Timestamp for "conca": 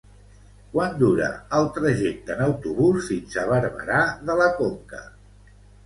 4.65-5.09